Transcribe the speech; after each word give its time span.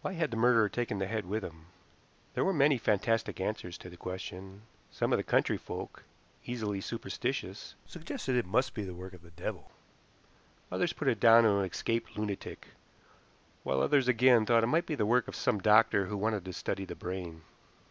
Why 0.00 0.14
had 0.14 0.30
the 0.30 0.38
murderer 0.38 0.70
taken 0.70 0.96
the 1.00 1.06
head 1.06 1.26
with 1.26 1.44
him? 1.44 1.66
There 2.32 2.46
were 2.46 2.52
many 2.54 2.78
fantastic 2.78 3.40
answers 3.42 3.76
to 3.76 3.90
the 3.90 3.96
question. 3.98 4.62
Some 4.90 5.12
of 5.12 5.18
the 5.18 5.22
country 5.22 5.58
folk, 5.58 6.04
easily 6.46 6.80
superstitious, 6.80 7.74
suggested 7.86 8.32
that 8.32 8.38
it 8.38 8.46
must 8.46 8.72
be 8.72 8.84
the 8.84 8.94
work 8.94 9.12
of 9.12 9.20
the 9.20 9.32
devil, 9.32 9.70
others 10.72 10.94
put 10.94 11.08
it 11.08 11.20
down 11.20 11.42
to 11.42 11.58
an 11.58 11.66
escaped 11.66 12.16
lunatic, 12.16 12.68
while 13.62 13.82
others 13.82 14.08
again 14.08 14.46
thought 14.46 14.64
it 14.64 14.66
might 14.66 14.86
be 14.86 14.94
the 14.94 15.04
work 15.04 15.28
of 15.28 15.36
some 15.36 15.58
doctor 15.60 16.06
who 16.06 16.16
wanted 16.16 16.46
to 16.46 16.54
study 16.54 16.86
the 16.86 16.94
brain. 16.96 17.42